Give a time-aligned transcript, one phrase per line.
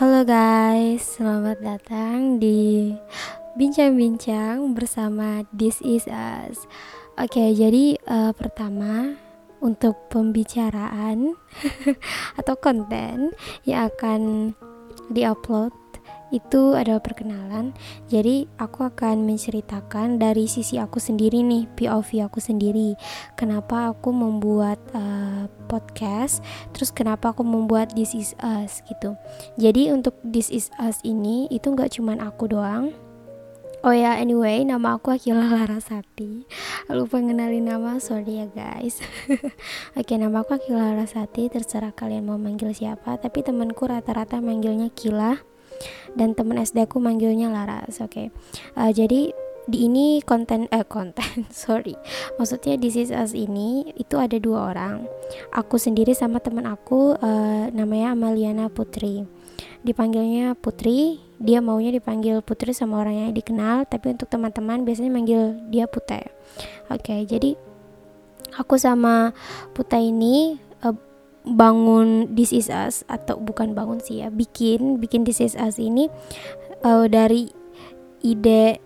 [0.00, 2.88] Halo guys, selamat datang di
[3.52, 6.64] bincang-bincang bersama This Is Us.
[7.20, 9.12] Oke, jadi uh, pertama
[9.60, 11.36] untuk pembicaraan
[12.40, 13.36] atau konten
[13.68, 14.56] yang akan
[15.12, 15.76] diupload
[16.30, 17.74] itu adalah perkenalan.
[18.06, 22.94] Jadi aku akan menceritakan dari sisi aku sendiri nih, POV aku sendiri.
[23.34, 26.42] Kenapa aku membuat uh, podcast,
[26.74, 29.14] terus kenapa aku membuat This Is Us gitu.
[29.58, 32.94] Jadi untuk This Is Us ini itu nggak cuman aku doang.
[33.80, 36.44] Oh ya, anyway, nama aku Akila Larasati.
[36.92, 39.00] Lupa ngenalin nama, sorry ya guys.
[39.98, 41.48] Oke, nama aku Akila Larasati.
[41.48, 45.49] Terserah kalian mau manggil siapa, tapi temanku rata-rata manggilnya Kila
[46.14, 48.26] dan temen SD aku manggilnya Laras oke okay.
[48.76, 49.32] uh, jadi
[49.70, 51.94] di ini konten eh konten sorry.
[52.42, 55.06] Maksudnya di us ini itu ada dua orang.
[55.54, 59.22] Aku sendiri sama teman aku uh, namanya Amaliana Putri.
[59.86, 65.56] Dipanggilnya Putri dia maunya dipanggil Putri sama orang yang dikenal tapi untuk teman-teman biasanya manggil
[65.72, 66.28] dia Putih
[66.92, 67.56] oke okay, jadi
[68.60, 69.32] aku sama
[69.72, 70.60] Puta ini
[71.44, 76.12] bangun This Is Us atau bukan bangun sih ya bikin bikin This Is Us ini
[76.84, 77.48] uh, dari
[78.20, 78.80] ide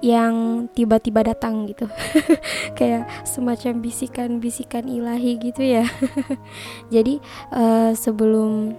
[0.00, 1.84] yang tiba-tiba datang gitu.
[2.78, 5.84] Kayak semacam bisikan-bisikan ilahi gitu ya.
[6.94, 7.20] Jadi
[7.52, 8.74] uh, sebelum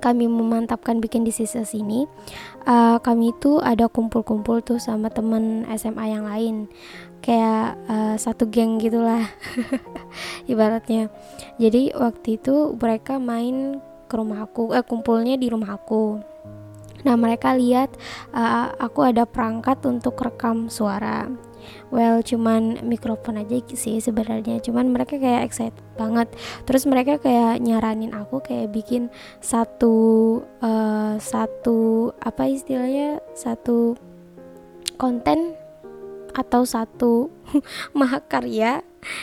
[0.00, 2.08] kami memantapkan bikin di sisa sini
[2.64, 6.56] uh, kami itu ada kumpul-kumpul tuh sama temen SMA yang lain.
[7.20, 9.28] Kayak uh, satu geng gitulah
[10.50, 11.12] ibaratnya.
[11.60, 16.18] Jadi waktu itu mereka main ke rumah aku eh kumpulnya di rumah aku.
[17.04, 17.92] Nah mereka lihat
[18.32, 21.28] uh, aku ada perangkat untuk rekam suara
[21.92, 24.58] well cuman mikrofon aja sih sebenarnya.
[24.64, 26.32] Cuman mereka kayak excited banget.
[26.64, 29.12] Terus mereka kayak nyaranin aku kayak bikin
[29.44, 29.94] satu
[30.64, 33.20] uh, satu apa istilahnya?
[33.36, 33.94] Satu
[34.96, 35.59] konten
[36.32, 37.28] atau satu
[37.98, 38.82] mahakarya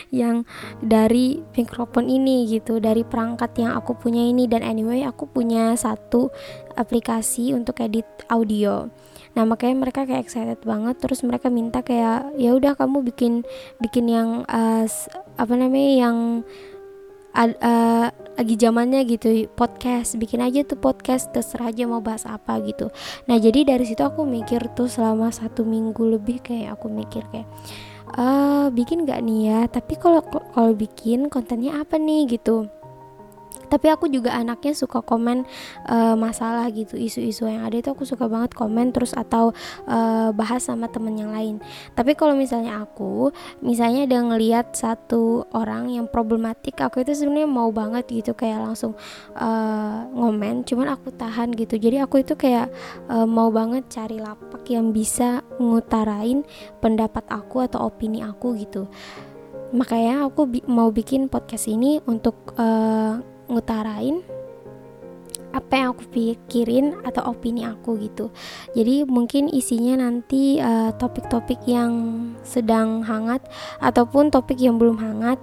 [0.10, 0.42] yang
[0.82, 4.50] dari mikrofon ini gitu dari perangkat yang aku punya ini.
[4.50, 6.34] Dan anyway aku punya satu
[6.74, 8.90] aplikasi untuk edit audio.
[9.38, 10.98] Nah makanya mereka kayak excited banget.
[10.98, 13.46] Terus mereka minta kayak ya udah kamu bikin
[13.78, 14.86] bikin yang uh,
[15.38, 16.18] apa namanya yang
[17.38, 22.94] uh, lagi zamannya gitu podcast bikin aja tuh podcast terserah aja mau bahas apa gitu.
[23.26, 27.50] Nah jadi dari situ aku mikir tuh selama satu minggu lebih kayak aku mikir kayak
[28.14, 29.60] uh, bikin gak nih ya?
[29.66, 30.22] Tapi kalau
[30.54, 32.30] kalau bikin kontennya apa nih?
[32.30, 32.70] gitu
[33.68, 35.44] tapi aku juga anaknya suka komen
[35.88, 39.52] uh, masalah gitu isu-isu yang ada itu aku suka banget komen terus atau
[39.88, 41.60] uh, bahas sama temen yang lain.
[41.94, 47.70] Tapi kalau misalnya aku misalnya ada ngelihat satu orang yang problematik aku itu sebenarnya mau
[47.72, 48.96] banget gitu kayak langsung
[49.38, 51.76] uh, ngomen cuman aku tahan gitu.
[51.80, 52.72] Jadi aku itu kayak
[53.12, 56.44] uh, mau banget cari lapak yang bisa ngutarain
[56.80, 58.88] pendapat aku atau opini aku gitu.
[59.76, 64.24] Makanya aku bi mau bikin podcast ini untuk uh, ngutarain
[65.56, 68.30] apa yang aku pikirin atau opini aku gitu.
[68.78, 71.94] Jadi mungkin isinya nanti eh, topik-topik uh, yang
[72.46, 73.42] sedang hangat
[73.82, 75.40] ataupun topik yang belum hangat.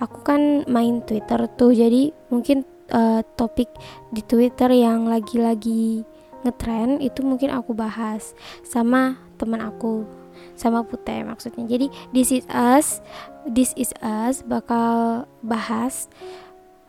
[0.00, 2.64] Aku kan main Twitter tuh, jadi mungkin
[2.94, 3.68] uh, topik
[4.14, 6.06] di Twitter yang lagi-lagi
[6.46, 8.32] ngetrend itu mungkin aku bahas
[8.62, 10.06] sama teman aku
[10.54, 11.66] sama Putih maksudnya.
[11.66, 13.02] Jadi this is us,
[13.46, 16.06] this is us bakal bahas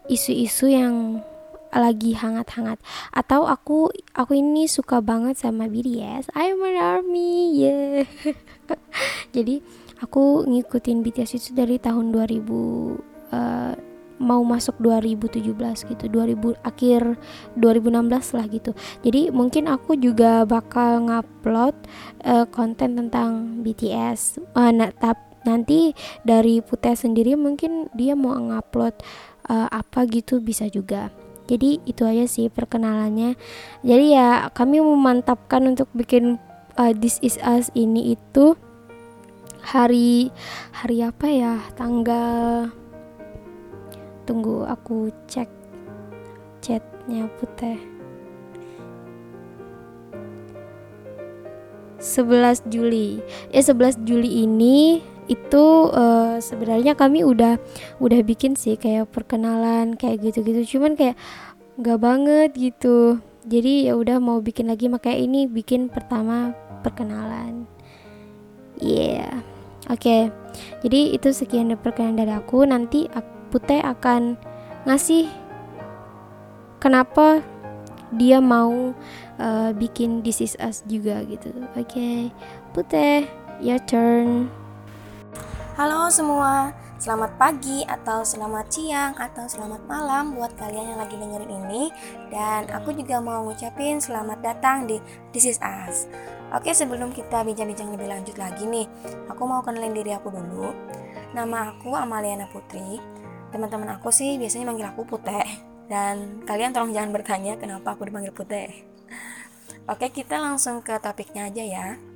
[0.09, 1.21] isu-isu yang
[1.69, 2.81] lagi hangat-hangat.
[3.13, 8.09] Atau aku aku ini suka banget sama BTS I'm an army yeah.
[9.35, 9.61] Jadi
[10.01, 12.97] aku ngikutin BTS itu dari tahun 2000 uh,
[13.29, 13.73] eh,
[14.19, 15.45] mau masuk 2017
[15.95, 16.05] gitu.
[16.11, 17.01] 2000 akhir
[17.55, 18.71] 2016 lah gitu.
[19.05, 21.75] Jadi mungkin aku juga bakal ngupload
[22.27, 25.95] uh, konten tentang BTS uh, nah, tap, nanti
[26.27, 28.99] dari Putih sendiri mungkin dia mau ngupload
[29.49, 31.09] uh, apa gitu bisa juga.
[31.49, 33.33] Jadi itu aja sih perkenalannya.
[33.81, 36.37] Jadi ya kami memantapkan untuk bikin
[36.77, 38.53] uh, this is us ini itu
[39.65, 40.29] hari
[40.71, 41.53] hari apa ya?
[41.73, 42.69] Tanggal
[44.29, 45.49] tunggu aku cek
[46.61, 47.81] chatnya putih.
[51.99, 53.19] 11 Juli.
[53.51, 57.61] Ya 11 Juli ini itu uh, sebenarnya kami udah
[58.01, 61.15] udah bikin sih kayak perkenalan kayak gitu-gitu cuman kayak
[61.77, 67.69] nggak banget gitu jadi ya udah mau bikin lagi makanya ini bikin pertama perkenalan
[68.81, 69.45] yeah
[69.85, 70.33] oke okay.
[70.81, 73.05] jadi itu sekian dari perkenalan dari aku nanti
[73.49, 74.37] Putih akan
[74.85, 75.25] ngasih
[76.77, 77.41] kenapa
[78.13, 78.93] dia mau
[79.41, 81.49] uh, bikin This Is Us juga gitu.
[81.73, 82.17] Oke, okay.
[82.73, 83.25] Putih,
[83.57, 84.49] your turn.
[85.79, 91.47] Halo semua, selamat pagi atau selamat siang atau selamat malam buat kalian yang lagi dengerin
[91.55, 91.87] ini.
[92.27, 94.99] Dan aku juga mau ngucapin selamat datang di
[95.31, 96.11] This Is Us.
[96.51, 98.91] Oke sebelum kita bincang-bincang lebih lanjut lagi nih
[99.31, 100.67] Aku mau kenalin diri aku dulu.
[101.31, 102.99] Nama aku Amaliana Putri.
[103.55, 105.47] Teman-teman aku sih biasanya manggil aku Putih
[105.87, 108.83] Dan kalian tolong jangan bertanya kenapa aku dipanggil Putih
[109.87, 112.08] Oke kita langsung ke topiknya aja ya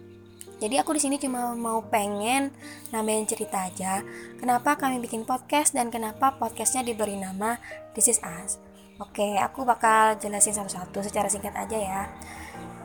[0.63, 2.47] jadi aku di sini cuma mau pengen
[2.95, 3.99] nambahin cerita aja
[4.39, 7.59] kenapa kami bikin podcast dan kenapa podcastnya diberi nama
[7.91, 8.63] This Is Us.
[9.03, 12.01] Oke, aku bakal jelasin satu-satu secara singkat aja ya.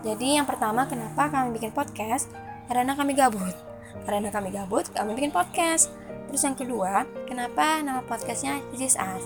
[0.02, 2.26] Jadi yang pertama kenapa kami bikin podcast?
[2.66, 3.54] Karena kami gabut.
[4.02, 5.94] Karena kami gabut, kami bikin podcast.
[6.26, 9.22] Terus yang kedua, kenapa nama podcastnya This Is Us?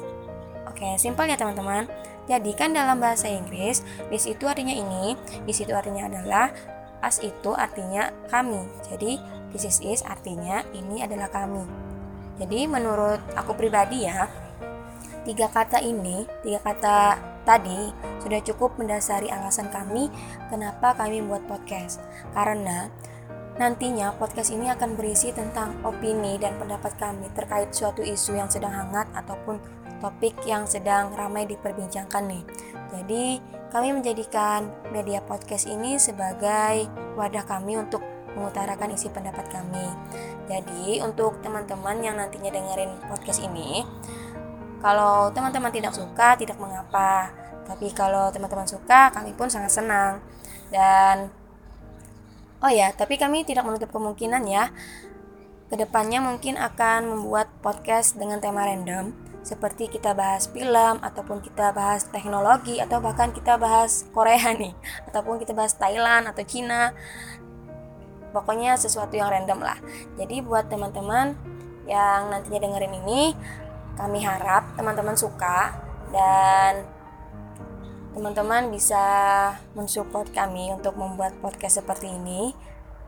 [0.69, 1.89] Oke, simpel ya teman-teman.
[2.29, 3.83] Jadi kan dalam bahasa Inggris,
[4.13, 6.55] this itu artinya ini, this itu artinya adalah
[7.03, 8.63] As itu artinya kami.
[8.87, 9.19] Jadi
[9.51, 11.67] this is is artinya ini adalah kami.
[12.39, 14.31] Jadi menurut aku pribadi ya,
[15.27, 16.97] tiga kata ini, tiga kata
[17.43, 17.91] tadi
[18.23, 20.09] sudah cukup mendasari alasan kami
[20.49, 21.99] kenapa kami membuat podcast.
[22.33, 22.87] Karena
[23.61, 28.73] nantinya podcast ini akan berisi tentang opini dan pendapat kami terkait suatu isu yang sedang
[28.73, 29.61] hangat ataupun
[30.03, 32.45] topik yang sedang ramai diperbincangkan nih.
[32.91, 33.25] Jadi
[33.71, 38.03] kami menjadikan media podcast ini sebagai wadah kami untuk
[38.35, 39.87] mengutarakan isi pendapat kami.
[40.51, 43.85] Jadi, untuk teman-teman yang nantinya dengerin podcast ini,
[44.85, 47.33] kalau teman-teman tidak suka, tidak mengapa.
[47.65, 50.21] Tapi kalau teman-teman suka, kami pun sangat senang.
[50.69, 51.33] Dan
[52.61, 54.69] oh ya, tapi kami tidak menutup kemungkinan ya,
[55.73, 61.75] ke depannya mungkin akan membuat podcast dengan tema random seperti kita bahas film ataupun kita
[61.75, 64.75] bahas teknologi atau bahkan kita bahas Korea nih
[65.11, 66.95] ataupun kita bahas Thailand atau Cina.
[68.33, 69.77] Pokoknya sesuatu yang random lah.
[70.17, 71.37] Jadi buat teman-teman
[71.85, 73.37] yang nantinya dengerin ini
[73.99, 75.77] kami harap teman-teman suka
[76.09, 76.89] dan
[78.17, 79.05] teman-teman bisa
[79.77, 82.57] mensupport kami untuk membuat podcast seperti ini.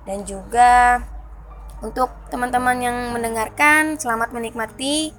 [0.04, 1.00] Dan juga
[1.80, 5.16] untuk teman-teman yang mendengarkan selamat menikmati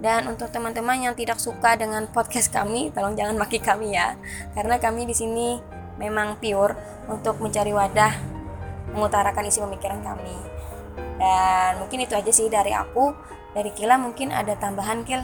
[0.00, 4.16] dan untuk teman-teman yang tidak suka dengan podcast kami, tolong jangan maki kami ya.
[4.56, 5.60] Karena kami di sini
[6.00, 8.40] memang pure untuk mencari wadah
[8.96, 10.36] mengutarakan isi pemikiran kami.
[11.20, 13.12] Dan mungkin itu aja sih dari aku.
[13.52, 15.20] Dari Kila mungkin ada tambahan Kil.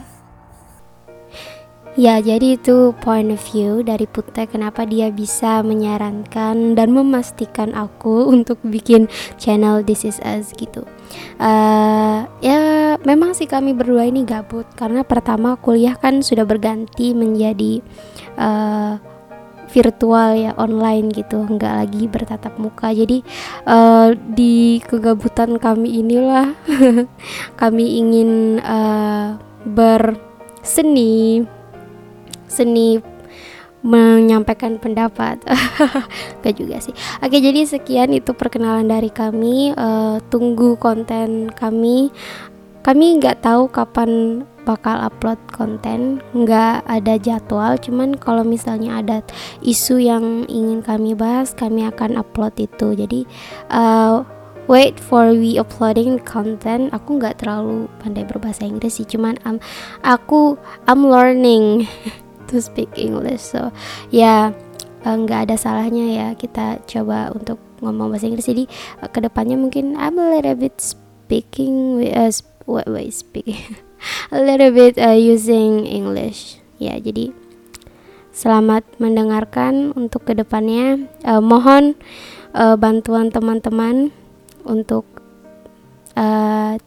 [1.97, 8.21] Ya, jadi itu point of view dari Putih kenapa dia bisa menyarankan dan memastikan aku
[8.35, 9.09] untuk bikin
[9.41, 10.85] channel This Is Us gitu.
[11.41, 14.65] Uh, ya, memang sih kami berdua ini gabut.
[14.73, 17.83] Karena pertama kuliah kan sudah berganti menjadi
[18.39, 18.97] uh,
[19.69, 21.43] virtual ya online gitu.
[21.43, 22.89] Nggak lagi bertatap muka.
[22.95, 23.21] Jadi
[23.67, 26.55] uh, di kegabutan kami inilah
[27.61, 31.43] kami ingin uh, berseni
[32.47, 33.17] seni
[33.85, 35.37] menyampaikan pendapat.
[36.43, 36.91] Gak juga sih.
[37.21, 39.71] Oke jadi sekian itu perkenalan dari kami.
[39.77, 42.09] Uh, tunggu konten kami
[42.87, 47.75] kami nggak tahu kapan bakal upload konten nggak ada jadwal.
[47.75, 49.17] Cuman kalau misalnya ada
[49.59, 52.95] isu yang ingin kami bahas kami akan upload itu.
[52.95, 53.27] Jadi
[53.75, 54.23] uh,
[54.71, 56.87] wait for we uploading content.
[56.95, 59.59] Aku nggak terlalu pandai berbahasa Inggris sih cuman um,
[60.07, 60.55] aku
[60.87, 61.91] I'm learning
[62.47, 63.51] to speak English.
[63.51, 63.75] So
[64.15, 64.55] ya
[65.03, 68.47] yeah, nggak ada salahnya ya kita coba untuk ngomong bahasa Inggris.
[68.47, 68.63] Jadi
[69.03, 72.31] uh, ke depannya mungkin I'm a little bit speaking uh,
[72.67, 73.79] what way speaking
[74.35, 76.59] a little bit uh, using English.
[76.77, 77.33] Ya jadi
[78.35, 81.09] selamat mendengarkan untuk ke depannya.
[81.25, 81.97] Uh, mohon
[82.53, 84.13] uh, bantuan teman-teman
[84.67, 85.07] untuk
[86.13, 86.77] uh,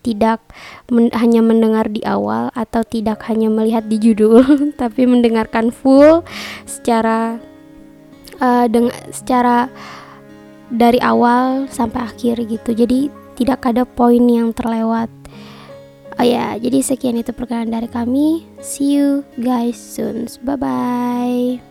[0.00, 0.40] tidak
[0.88, 4.40] men hanya mendengar di awal atau tidak hanya melihat di judul
[4.80, 6.24] tapi mendengarkan full
[6.64, 7.36] secara
[8.40, 9.68] uh, dengan secara
[10.70, 12.70] dari awal sampai akhir gitu.
[12.72, 13.10] Jadi
[13.40, 15.08] tidak ada poin yang terlewat.
[16.20, 18.44] Oh ya jadi sekian itu perkenalan dari kami.
[18.60, 20.28] See you guys soon.
[20.44, 21.69] Bye bye